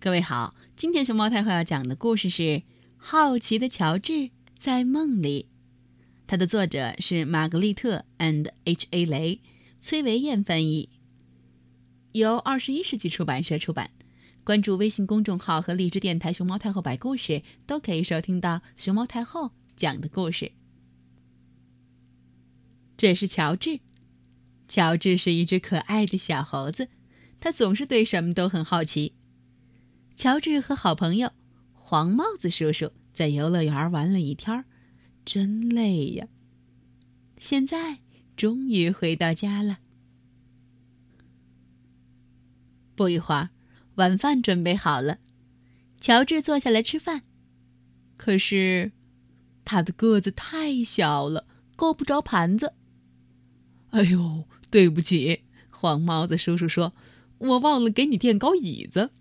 [0.00, 2.42] 各位好，今天熊猫太后要讲的故事是
[2.96, 5.48] 《好奇的乔治在梦里》，
[6.28, 9.40] 它的作者是玛格丽特 ·and H·A· 雷，
[9.80, 10.88] 崔维燕翻译，
[12.12, 13.90] 由二十一世纪出版社出版。
[14.44, 20.52] 关注微信公众号和荔枝电台“熊猫太后”摆故事，都可以收听到熊猫太后讲的故事。
[22.96, 23.80] 这是乔治，
[24.68, 26.88] 乔治是一只可爱的小猴子，
[27.40, 29.14] 他总是对什么都很好奇。
[30.18, 31.30] 乔治和好朋友
[31.72, 34.64] 黄帽子叔叔在游乐园玩了一天，
[35.24, 36.26] 真累呀。
[37.36, 38.00] 现在
[38.36, 39.78] 终于回到家了。
[42.96, 43.50] 不一会儿，
[43.94, 45.18] 晚饭准备好了，
[46.00, 47.22] 乔治坐下来吃饭。
[48.16, 48.90] 可是，
[49.64, 52.74] 他的个子太小了，够不着盘子。
[53.90, 56.92] 哎呦，对不起，黄帽子叔叔说
[57.38, 59.12] ：“我忘了给你垫高椅子。”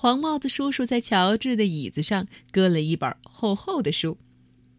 [0.00, 4.16] 黄帽子叔叔在乔治的椅子上搁了一本厚厚的书，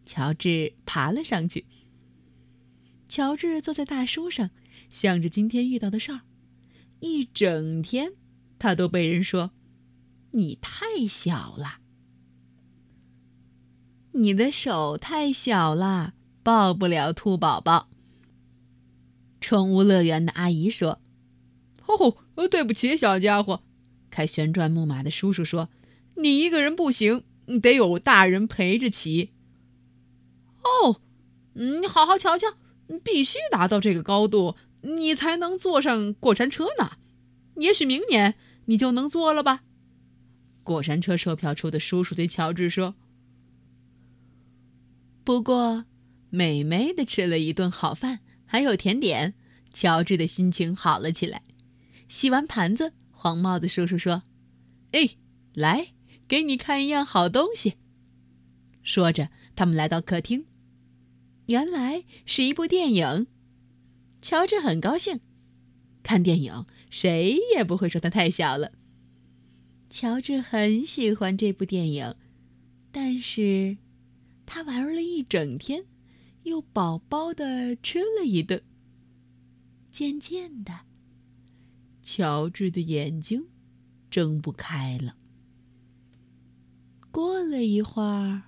[0.06, 1.66] 乔治爬了上去。
[3.06, 4.48] 乔治坐在大书上，
[4.90, 6.22] 想着今天遇到的事儿。
[7.00, 8.14] 一整天，
[8.58, 9.50] 他都被人说
[10.32, 11.80] ：“你太小了，
[14.12, 17.90] 你的手太小了，抱不了兔宝宝。”
[19.38, 20.98] 宠物乐园的阿姨说
[21.84, 23.62] ：“哦，对不起，小家伙。”
[24.10, 25.68] 开旋转木马的叔叔说
[26.16, 27.24] ：“你一个人不行，
[27.62, 29.30] 得有大人陪着骑。”
[30.62, 31.00] 哦，
[31.54, 32.48] 你好好瞧瞧，
[33.02, 36.92] 必须达到这个高度，你才能坐上过山车呢。
[37.56, 38.34] 也许明年
[38.66, 39.62] 你就能坐了吧？
[40.62, 42.94] 过山车售票处的叔叔对乔治说。
[45.24, 45.84] 不过，
[46.30, 49.34] 美美的吃了一顿好饭，还有甜点，
[49.72, 51.42] 乔治的心情好了起来。
[52.08, 52.92] 洗完盘子。
[53.22, 54.22] 黄帽子叔叔说
[54.92, 55.10] ：“哎，
[55.52, 55.88] 来，
[56.26, 57.74] 给你看一样好东西。”
[58.82, 60.46] 说着，他们来到客厅，
[61.44, 63.26] 原来是一部电影。
[64.22, 65.20] 乔治很高兴，
[66.02, 68.72] 看电影谁也不会说他太小了。
[69.90, 72.14] 乔治很喜欢这部电影，
[72.90, 73.76] 但是
[74.46, 75.84] 他玩了一整天，
[76.44, 78.62] 又饱饱的吃了一顿。
[79.92, 80.86] 渐渐的。
[82.02, 83.46] 乔治的眼睛
[84.10, 85.16] 睁不开了。
[87.10, 88.42] 过了一会儿，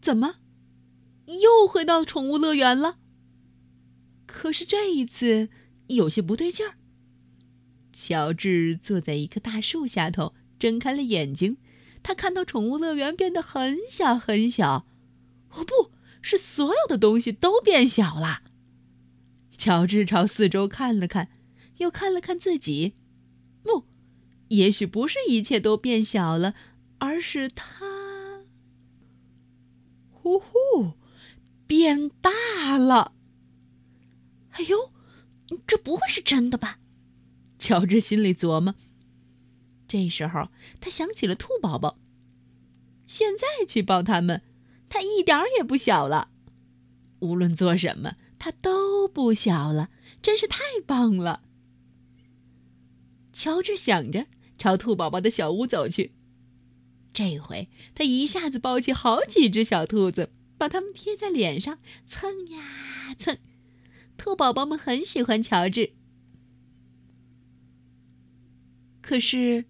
[0.00, 0.36] 怎么
[1.26, 2.98] 又回到宠物乐园了？
[4.26, 5.48] 可是这一次
[5.86, 6.74] 有些不对劲儿。
[7.92, 11.56] 乔治坐在一棵大树下头，睁开了眼睛，
[12.02, 14.86] 他看到宠物乐园变得很小很小。
[15.50, 18.42] 哦，不是所有的东西都变小了。
[19.56, 21.28] 乔治朝四周看了看，
[21.78, 22.94] 又看了看自己。
[23.62, 23.84] 不，
[24.48, 26.54] 也许不是一切都变小了，
[26.98, 28.44] 而是他……
[30.10, 30.92] 呼呼，
[31.66, 33.12] 变大了！
[34.50, 34.92] 哎呦，
[35.66, 36.78] 这不会是真的吧？
[37.58, 38.74] 乔治心里琢磨。
[39.88, 40.48] 这时候，
[40.80, 41.98] 他想起了兔宝宝。
[43.06, 44.42] 现在去抱他们，
[44.88, 46.30] 他一点儿也不小了。
[47.20, 48.16] 无论做什么。
[48.38, 49.90] 他都不小了，
[50.22, 51.42] 真是太棒了。
[53.32, 54.26] 乔治想着，
[54.56, 56.12] 朝兔宝宝的小屋走去。
[57.12, 63.38] 这回他一下子抱起好几只小兔子，把它们贴在脸上蹭呀蹭。
[64.16, 65.92] 兔宝宝们很喜欢乔治，
[69.00, 69.64] 可是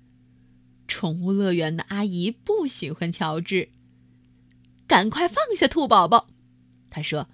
[0.86, 3.70] 宠物乐园的阿姨不喜欢乔治。
[4.86, 6.28] 赶快放下兔宝宝，
[6.90, 7.28] 他说。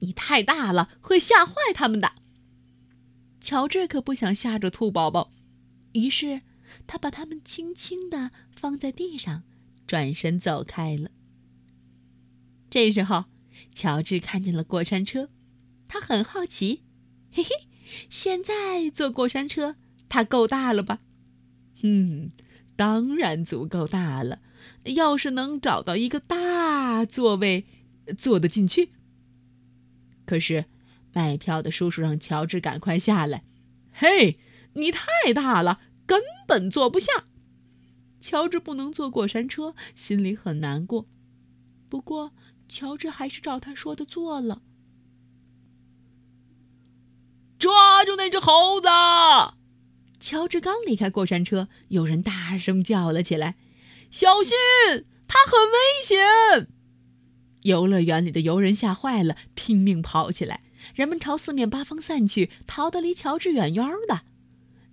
[0.00, 2.12] 你太大了，会吓坏他们的。
[3.40, 5.32] 乔治可不想吓着兔宝宝，
[5.92, 6.42] 于是
[6.86, 9.44] 他把它们轻轻地放在地上，
[9.86, 11.10] 转身走开了。
[12.68, 13.26] 这时候，
[13.72, 15.30] 乔治看见了过山车，
[15.86, 16.82] 他很好奇，
[17.30, 17.50] 嘿嘿，
[18.10, 19.76] 现在坐过山车，
[20.08, 21.00] 它够大了吧？
[21.82, 22.32] 嗯，
[22.74, 24.40] 当然足够大了。
[24.96, 27.66] 要是能找到一个大座位，
[28.18, 28.90] 坐得进去。
[30.26, 30.66] 可是，
[31.12, 33.44] 卖票的叔叔让乔治赶快下来。
[33.92, 34.38] 嘿，
[34.74, 37.24] 你太大了，根本坐不下。
[38.20, 41.06] 乔治不能坐过山车，心里很难过。
[41.88, 42.32] 不过，
[42.68, 44.62] 乔治还是照他说的做了。
[47.58, 48.88] 抓住那只猴子！
[50.20, 53.56] 乔治刚离开过山车，有人大声叫了起来
[54.10, 54.56] ：“小心，
[55.26, 56.68] 它很危险！”
[57.66, 60.62] 游乐园里的游人吓坏了，拼命跑起来。
[60.94, 64.22] 人们朝四面八方散去，逃得离乔治远远的。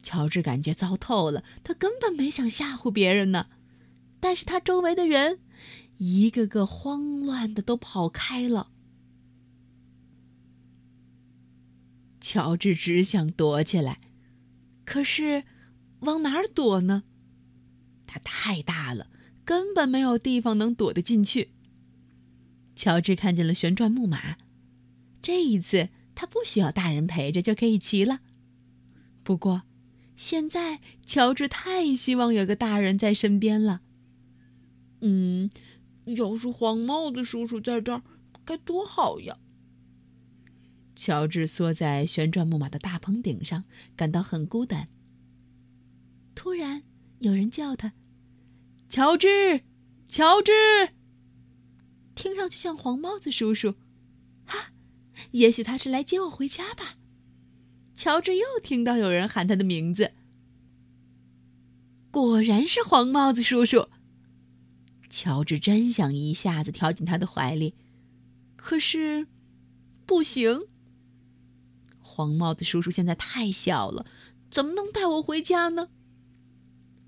[0.02, 3.48] 乔治感觉糟透了，他根本没想吓唬别人呢。
[4.20, 5.40] 但是他周围的人，
[5.98, 8.70] 一个个慌乱的都跑开了。
[12.20, 14.00] 乔治只想躲起来，
[14.86, 15.44] 可是
[16.00, 17.04] 往哪儿躲呢？
[18.08, 19.08] 它太大了，
[19.44, 21.50] 根本没有地方能躲得进去。
[22.76, 24.38] 乔治看见了旋转木马，
[25.22, 28.22] 这一次他不需要大人陪着就可以骑了。
[29.24, 29.64] 不过，
[30.16, 33.82] 现在乔治太希望有个大人在身边了。
[35.02, 35.50] 嗯，
[36.06, 38.02] 要是黄帽子叔叔在这儿，
[38.46, 39.38] 该多好呀！
[40.96, 43.64] 乔治缩在旋转木马的大棚顶上，
[43.96, 44.88] 感到很孤单。
[46.36, 46.84] 突然，
[47.20, 47.94] 有人叫他
[48.90, 49.62] ：“乔治，
[50.08, 50.52] 乔治！”
[52.16, 53.76] 听上去像黄帽子叔叔。
[54.46, 54.72] 哈，
[55.32, 56.96] 也许他是来接我回家吧。
[57.96, 60.14] 乔治又听到有人喊他的名字。
[62.12, 63.90] 果然是黄帽子叔叔。
[65.10, 67.76] 乔治真想一下子跳进他的怀里，
[68.56, 69.28] 可是，
[70.06, 70.68] 不行。
[72.02, 74.06] 黄帽子叔叔现在太小了，
[74.50, 75.90] 怎么能带我回家呢？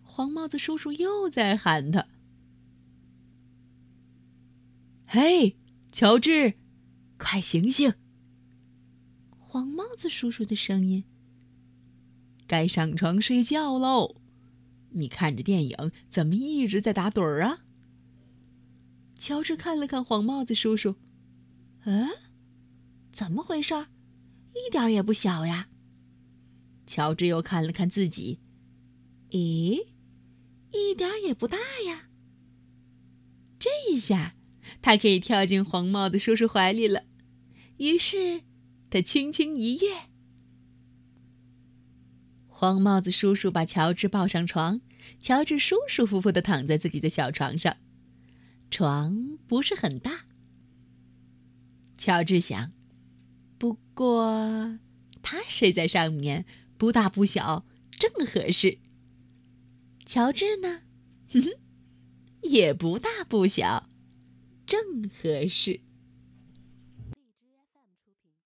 [0.04, 2.08] 黄帽子叔叔又在喊他
[5.16, 5.56] ：“嘿，
[5.94, 6.56] 乔治，
[7.18, 7.94] 快醒醒！”
[9.40, 11.06] 黄帽子叔叔的声音
[12.46, 14.18] ：“该上床睡觉喽！
[14.90, 17.64] 你看着电影，怎么一直在打盹儿啊？”
[19.18, 20.98] 乔治看了看黄帽子叔叔
[21.86, 22.10] ，“嗯，
[23.14, 23.74] 怎么回事？”
[24.54, 25.70] 一点也不小呀。
[26.86, 28.42] 乔治又看了看自己，
[29.30, 29.88] 咦，
[30.74, 31.58] 一点也不大
[31.88, 32.10] 呀。
[33.58, 34.36] 这一下，
[34.82, 37.04] 他可以跳进黄帽子叔叔怀里了。
[37.78, 38.42] 于是，
[38.90, 40.10] 他轻轻一跃，
[42.48, 44.82] 黄帽子叔叔把乔治抱上床，
[45.20, 47.78] 乔治舒舒服服的躺在自己的小床上。
[48.72, 50.26] 床不是很大，
[51.98, 52.72] 乔治想。
[53.58, 54.80] 不过，
[55.22, 56.46] 他睡在上面，
[56.78, 58.80] 不大不小，正合适。
[60.06, 60.82] 乔治呢，
[61.30, 61.52] 哼哼，
[62.42, 63.90] 也不大不小，
[64.66, 64.80] 正
[65.22, 65.80] 合适。